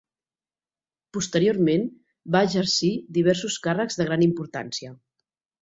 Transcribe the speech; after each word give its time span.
Posteriorment 1.17 1.85
va 2.37 2.43
exercir 2.47 2.91
diversos 3.21 3.61
càrrecs 3.69 4.01
de 4.01 4.11
gran 4.11 4.29
importància. 4.31 4.99